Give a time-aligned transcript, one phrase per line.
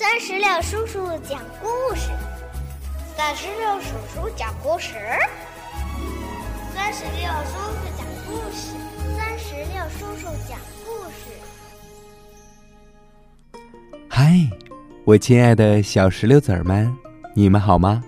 [0.00, 2.08] 三十六叔叔讲故事，
[3.14, 4.94] 三十六叔叔讲故事，
[6.74, 8.72] 三十六叔叔讲故事，
[9.14, 11.36] 三十六叔叔讲故事。
[14.08, 14.32] 嗨，
[15.04, 16.90] 我亲爱的小石榴籽儿们，
[17.34, 18.02] 你们好吗？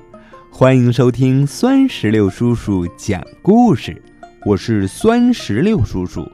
[0.51, 4.03] 欢迎收听酸石榴叔叔讲故事，
[4.47, 6.27] 我是酸石榴叔叔。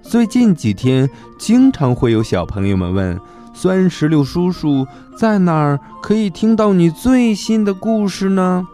[0.00, 1.10] 最近几天，
[1.40, 3.18] 经常会有小朋友们问。
[3.52, 8.66] 酸石榴叔叔在哪儿可以听到你最新的故事呢？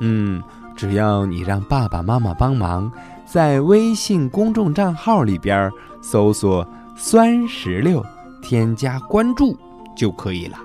[0.00, 0.42] 嗯，
[0.76, 2.90] 只要你让爸爸妈妈帮忙，
[3.24, 5.70] 在微信公众账号里边
[6.02, 6.66] 搜索
[6.96, 8.04] “酸石榴”，
[8.42, 9.56] 添加关注
[9.96, 10.58] 就可以了。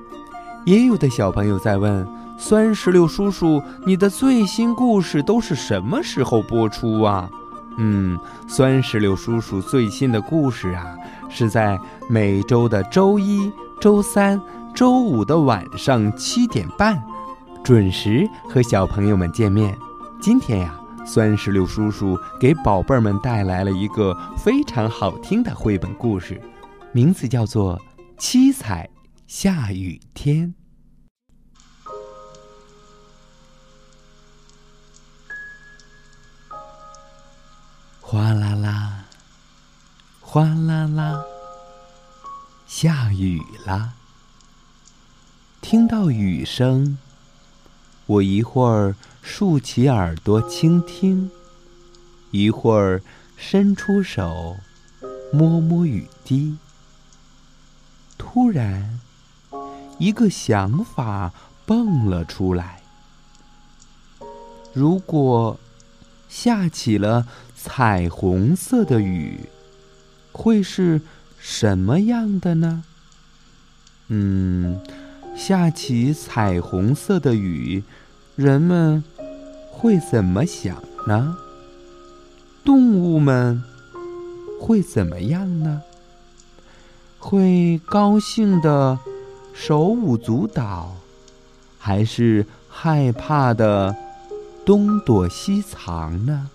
[0.66, 2.06] 也有的小朋友在问
[2.38, 7.30] 酸石榴叔叔，你的最新故事都是什么时候播出啊？
[7.80, 10.96] 嗯，酸石榴叔叔最新的故事啊。
[11.32, 11.80] 是在
[12.10, 14.42] 每周的周一、周三、
[14.74, 17.00] 周五的晚上七点半，
[17.64, 19.78] 准时和小朋友们见面。
[20.20, 26.42] 今天呀，酸石榴叔叔给宝贝儿们带来了一个非常好听的绘本故事，
[26.92, 27.78] 名字叫做
[28.18, 28.90] 《七彩
[29.28, 30.48] 下雨天》。
[38.12, 39.06] 哗啦啦。
[40.20, 41.24] 哗啦啦，
[42.66, 43.94] 下雨啦。
[45.62, 46.98] 听到雨声，
[48.08, 51.30] 我一会儿竖起耳朵倾听，
[52.32, 53.04] 一会儿
[53.38, 54.58] 伸出手
[55.32, 56.58] 摸摸雨滴。
[58.18, 59.00] 突然，
[60.00, 61.32] 一个想法
[61.64, 62.82] 蹦了出来：
[64.74, 65.60] 如果
[66.30, 69.50] 下起了彩虹色的雨。
[70.32, 71.02] 会是
[71.38, 72.84] 什么样的呢？
[74.08, 74.80] 嗯，
[75.36, 77.84] 下起彩虹色的雨，
[78.38, 79.04] 人们
[79.70, 81.36] 会怎么想呢？
[82.64, 83.62] 动物们
[84.62, 85.82] 会怎么样呢？
[87.18, 88.98] 会高兴的
[89.54, 90.96] 手舞足蹈，
[91.78, 93.94] 还是害怕的
[94.70, 96.48] 东躲西藏呢？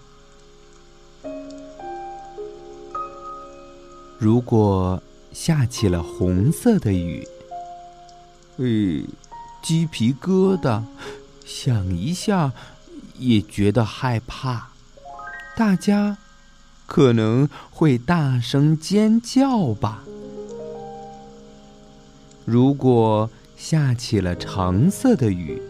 [4.20, 5.02] 如果
[5.32, 7.26] 下起了红色的雨，
[8.58, 9.04] 诶，
[9.64, 10.84] 鸡皮疙瘩，
[11.44, 12.52] 想一下
[13.18, 14.68] 也觉得害怕。
[15.56, 16.18] 大家
[16.86, 20.04] 可能会大声尖叫吧。
[22.44, 25.60] 如果下起了橙色的雨，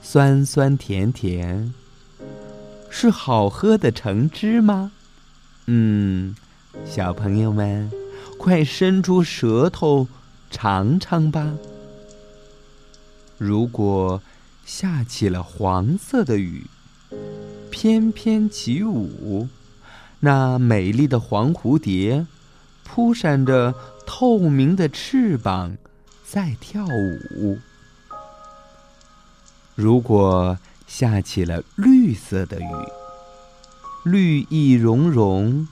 [0.00, 1.72] 酸酸甜甜，
[2.88, 4.92] 是好喝的橙汁吗？
[5.66, 6.34] 嗯。
[6.84, 7.90] 小朋友们，
[8.38, 10.06] 快伸出舌头
[10.48, 11.54] 尝尝吧！
[13.36, 14.22] 如果
[14.64, 16.66] 下起了黄色的雨，
[17.70, 19.48] 翩翩起舞，
[20.20, 22.26] 那美丽的黄蝴蝶
[22.84, 23.74] 扑闪着
[24.06, 25.76] 透明的翅膀
[26.24, 27.58] 在跳舞。
[29.80, 30.58] 如果
[30.88, 32.66] 下起了绿色的雨，
[34.02, 35.68] 绿意融融。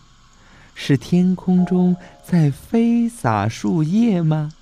[0.77, 4.53] 是天空中在飞洒树叶吗？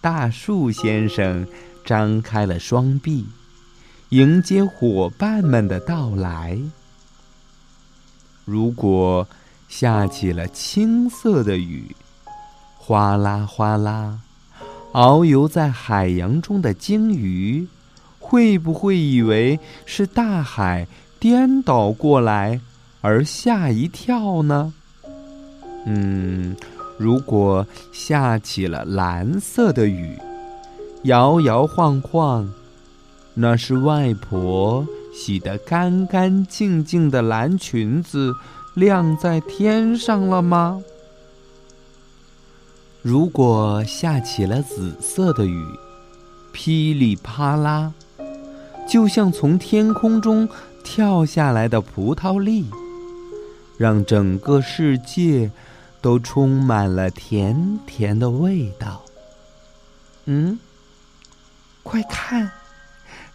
[0.00, 1.46] 大树先生
[1.84, 3.28] 张开了双臂，
[4.08, 6.58] 迎接伙伴们的到来。
[8.44, 9.28] 如果
[9.68, 11.94] 下起了青色的雨，
[12.76, 14.18] 哗啦哗啦，
[14.90, 17.68] 遨游在海洋中的鲸鱼，
[18.28, 20.86] 会不会以为是大海
[21.18, 22.60] 颠倒过来
[23.00, 24.74] 而吓一跳呢？
[25.86, 26.54] 嗯，
[26.98, 30.14] 如果下起了蓝色的雨，
[31.04, 32.52] 摇摇晃晃，
[33.32, 38.34] 那是外婆洗得干干净净的蓝裙子
[38.74, 40.82] 晾在天上了吗？
[43.00, 45.64] 如果下起了紫色的雨，
[46.52, 47.94] 噼里啪啦，
[48.88, 50.48] 就像从天空中
[50.82, 52.70] 跳下来的葡萄粒，
[53.76, 55.50] 让整个世界。
[56.00, 59.02] 都充满了甜甜的味道。
[60.26, 60.56] 嗯，
[61.82, 62.52] 快看，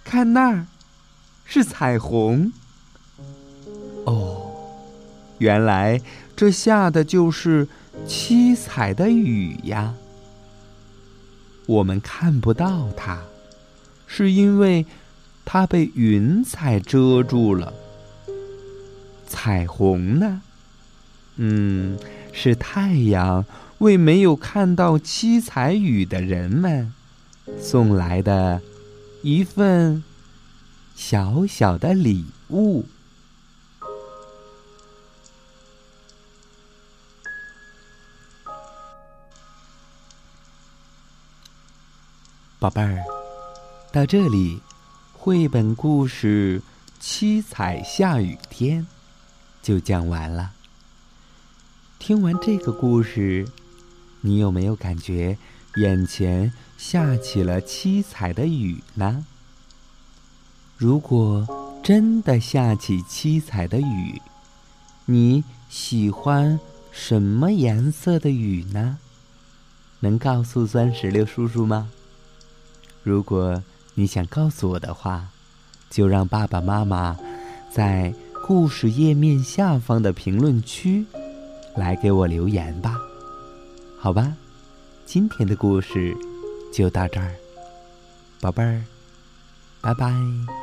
[0.02, 0.66] 看那儿，
[1.44, 2.54] 是彩虹。
[4.06, 4.50] 哦，
[5.40, 6.02] 原来
[6.38, 7.68] 这下的就是
[8.08, 9.94] 七彩的雨呀。
[11.66, 13.24] 我们看不到它，
[14.08, 14.86] 是因为
[15.45, 17.74] 它被云彩遮住了。
[19.28, 20.42] 彩虹呢？
[21.38, 21.98] 嗯。
[22.36, 23.45] 是太阳
[23.78, 26.92] 为没有看到七彩雨的人们
[27.62, 28.60] 送来的
[29.22, 30.04] 一份
[30.95, 32.86] 小小的礼物。
[42.57, 43.04] 宝贝儿，
[43.92, 44.60] 到这里，
[45.25, 46.62] 绘本故事
[47.00, 48.81] 《七彩下雨天》
[49.62, 50.52] 就讲完了。
[51.98, 53.48] 听完这个故事，
[54.20, 55.38] 你有没有感觉
[55.78, 59.25] 眼前下起了七彩的雨呢？
[60.75, 64.22] 如果真的下起七彩的雨，
[65.06, 66.60] 你喜欢
[66.92, 68.98] 什么颜色的雨呢？
[70.02, 71.90] 能告诉酸石榴叔叔吗？
[73.04, 73.64] 如果
[73.95, 75.28] 你想告诉我的话，
[75.90, 77.18] 就让爸爸妈妈
[77.72, 78.13] 在
[78.45, 81.06] 故事页面下方的评论区
[81.75, 82.98] 来给我留言吧。
[84.00, 84.34] 好吧，
[85.06, 86.16] 今天的故事
[86.74, 87.36] 就到这儿，
[88.42, 88.84] 宝贝儿，
[89.81, 90.62] 拜拜。